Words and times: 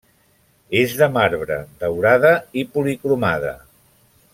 És 0.79 0.95
de 1.01 1.09
marbre, 1.17 1.59
daurada 1.85 2.35
i 2.63 2.67
policromada. 2.79 3.57